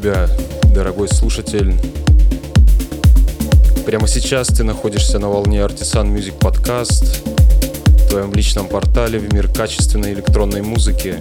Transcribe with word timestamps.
Тебя, 0.00 0.30
дорогой 0.74 1.08
слушатель. 1.08 1.74
Прямо 3.84 4.08
сейчас 4.08 4.48
ты 4.48 4.64
находишься 4.64 5.18
на 5.18 5.28
волне 5.28 5.58
Artisan 5.58 6.06
Music 6.14 6.38
Podcast, 6.38 7.18
в 8.06 8.08
твоем 8.08 8.32
личном 8.32 8.66
портале 8.66 9.18
в 9.18 9.30
мир 9.34 9.48
качественной 9.48 10.14
электронной 10.14 10.62
музыки. 10.62 11.16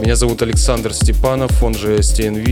Меня 0.00 0.16
зовут 0.16 0.40
Александр 0.40 0.94
Степанов, 0.94 1.62
он 1.62 1.74
же 1.74 1.98
STNV, 1.98 2.46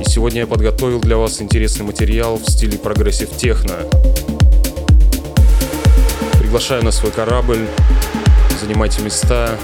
и 0.00 0.08
сегодня 0.08 0.40
я 0.40 0.46
подготовил 0.46 1.02
для 1.02 1.18
вас 1.18 1.42
интересный 1.42 1.84
материал 1.84 2.38
в 2.38 2.50
стиле 2.50 2.78
progressive 2.78 3.36
техно. 3.36 3.74
Приглашаю 6.38 6.82
на 6.84 6.90
свой 6.90 7.12
корабль, 7.12 7.68
занимайте 8.62 9.02
места. 9.02 9.58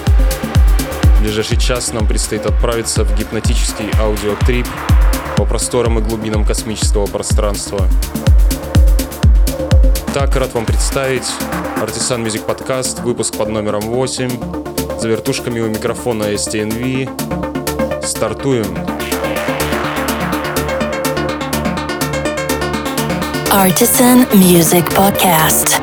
Ближайший 1.28 1.58
час 1.58 1.92
нам 1.92 2.06
предстоит 2.06 2.46
отправиться 2.46 3.04
в 3.04 3.14
гипнотический 3.14 3.90
аудиотрип 4.00 4.66
по 5.36 5.44
просторам 5.44 5.98
и 5.98 6.02
глубинам 6.02 6.42
космического 6.42 7.04
пространства. 7.04 7.86
Так, 10.14 10.34
рад 10.36 10.54
вам 10.54 10.64
представить 10.64 11.30
Artisan 11.82 12.24
Music 12.24 12.46
Podcast, 12.46 13.02
выпуск 13.02 13.36
под 13.36 13.50
номером 13.50 13.82
8. 13.82 14.30
За 14.98 15.06
вертушками 15.06 15.60
у 15.60 15.68
микрофона 15.68 16.32
STNV. 16.32 18.02
Стартуем! 18.02 18.74
Artisan 23.52 24.26
Music 24.32 24.90
Podcast. 24.96 25.77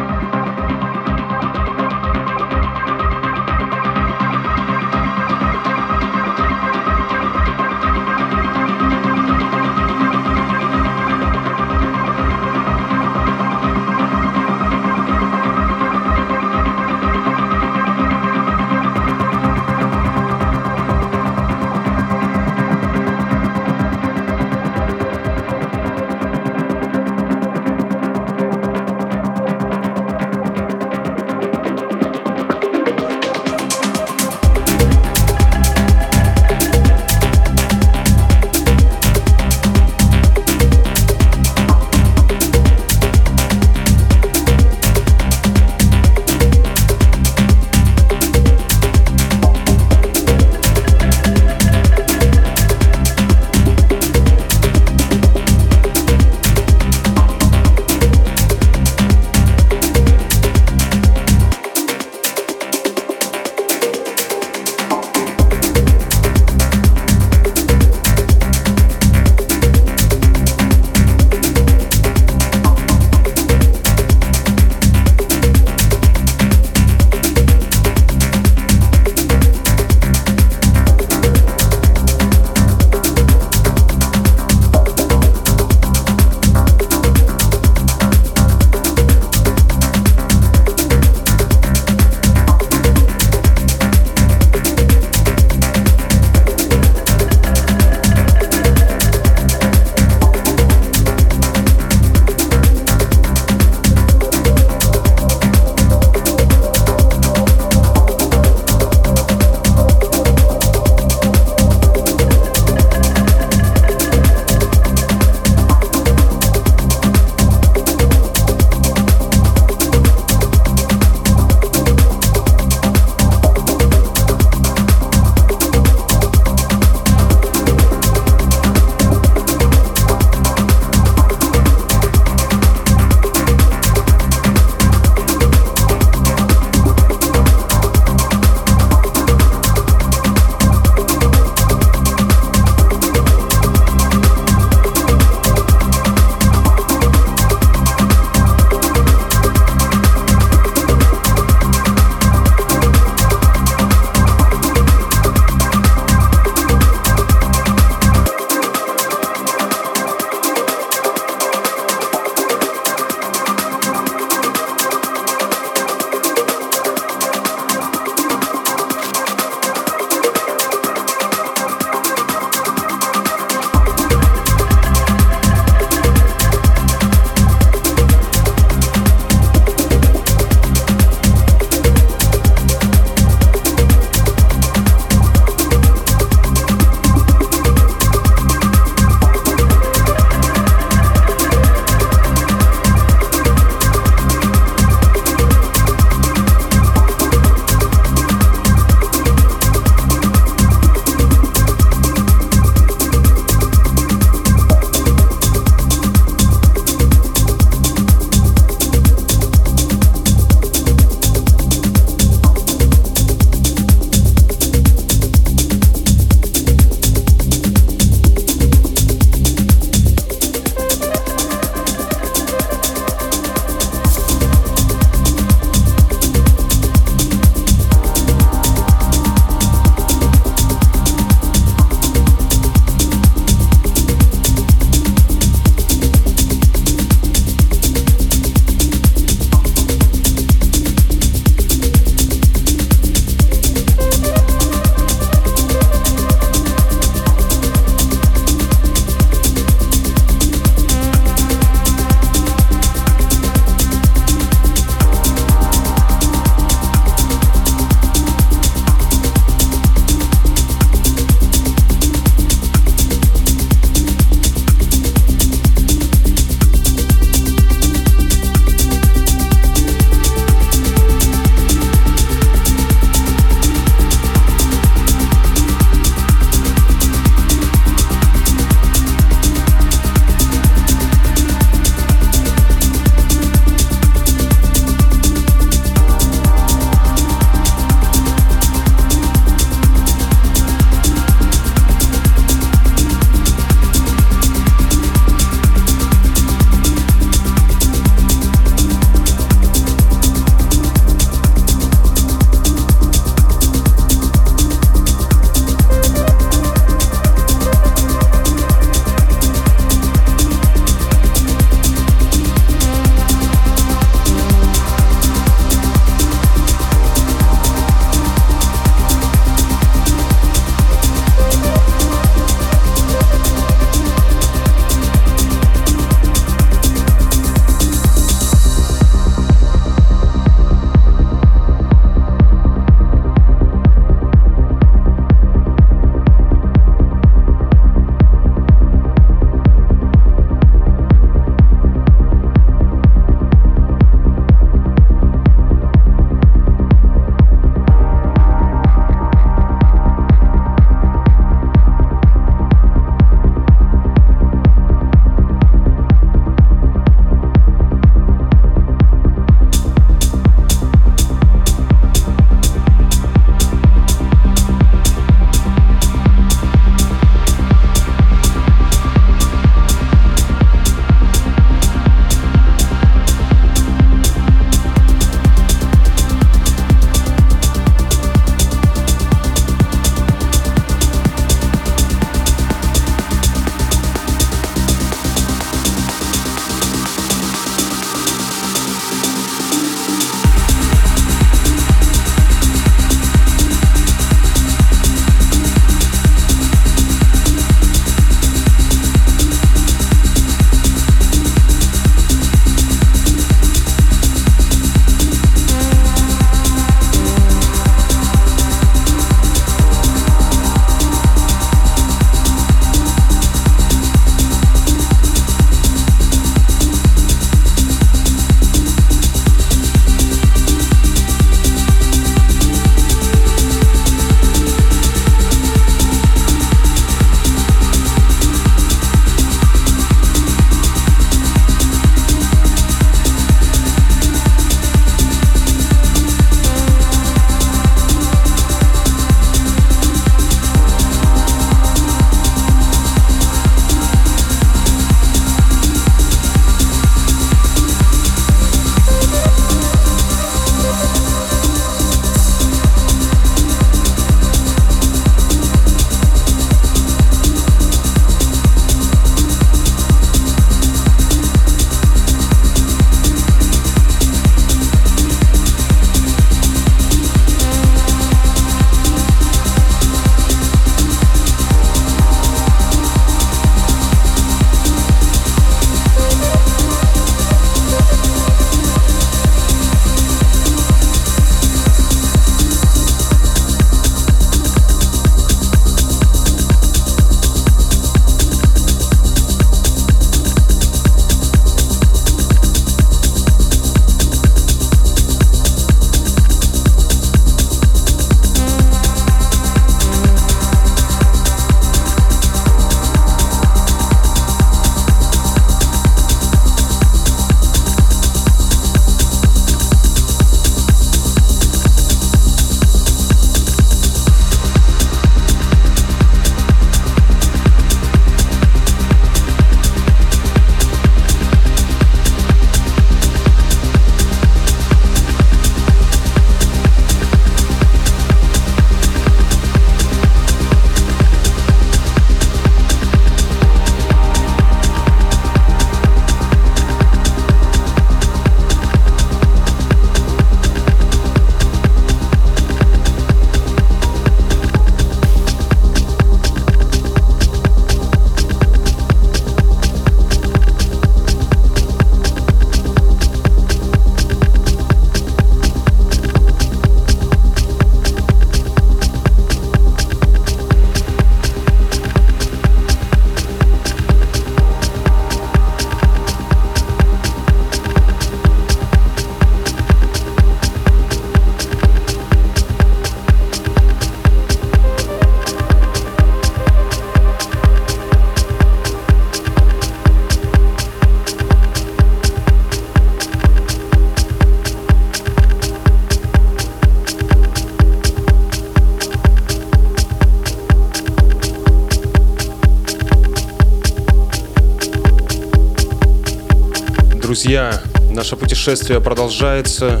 Путешествие 598.64 598.98
продолжается. 598.98 600.00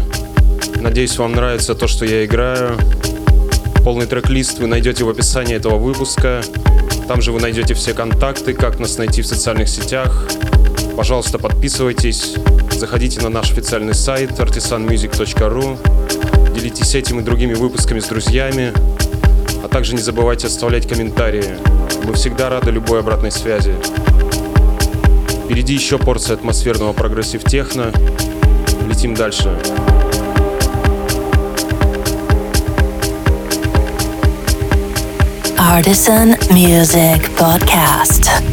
Надеюсь, 0.76 1.18
вам 1.18 1.32
нравится 1.32 1.74
то, 1.74 1.86
что 1.86 2.06
я 2.06 2.24
играю. 2.24 2.78
Полный 3.84 4.06
трек-лист 4.06 4.58
вы 4.58 4.68
найдете 4.68 5.04
в 5.04 5.10
описании 5.10 5.54
этого 5.54 5.76
выпуска. 5.76 6.40
Там 7.06 7.20
же 7.20 7.32
вы 7.32 7.42
найдете 7.42 7.74
все 7.74 7.92
контакты, 7.92 8.54
как 8.54 8.80
нас 8.80 8.96
найти 8.96 9.20
в 9.20 9.26
социальных 9.26 9.68
сетях. 9.68 10.26
Пожалуйста, 10.96 11.38
подписывайтесь, 11.38 12.36
заходите 12.70 13.20
на 13.20 13.28
наш 13.28 13.52
официальный 13.52 13.92
сайт 13.92 14.30
artisanmusic.ru, 14.30 16.54
делитесь 16.54 16.94
этим 16.94 17.20
и 17.20 17.22
другими 17.22 17.52
выпусками 17.52 18.00
с 18.00 18.06
друзьями, 18.06 18.72
а 19.62 19.68
также 19.68 19.94
не 19.94 20.00
забывайте 20.00 20.46
оставлять 20.46 20.88
комментарии. 20.88 21.58
Мы 22.04 22.14
всегда 22.14 22.48
рады 22.48 22.70
любой 22.70 23.00
обратной 23.00 23.30
связи. 23.30 23.74
Впереди 25.44 25.74
еще 25.74 25.98
порция 25.98 26.36
атмосферного 26.36 26.94
прогрессив 26.94 27.44
техно. 27.44 27.92
Летим 28.93 29.13
дальше. 29.13 29.49
Artisan 35.57 36.35
Music 36.49 37.29
Podcast. 37.37 38.52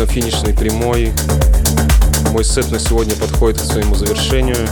Необычной 0.00 0.54
прямой. 0.54 1.12
Мой 2.32 2.44
сет 2.44 2.70
на 2.70 2.78
сегодня 2.78 3.14
подходит 3.16 3.60
к 3.60 3.64
своему 3.64 3.94
завершению. 3.94 4.66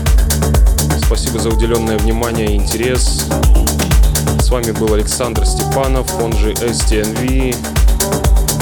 Спасибо 1.05 1.39
за 1.39 1.51
уделенное 1.51 1.99
внимание 1.99 2.47
и 2.47 2.55
интерес. 2.55 3.27
С 4.41 4.49
вами 4.49 4.71
был 4.71 4.95
Александр 4.95 5.45
Степанов, 5.45 6.11
он 6.23 6.33
же 6.33 6.53
STNV. 6.53 7.55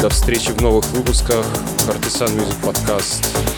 До 0.03 0.09
встречи 0.09 0.51
в 0.51 0.61
новых 0.61 0.85
выпусках 0.87 1.47
Artisan 1.87 2.35
Music 2.37 2.57
Podcast. 2.63 3.56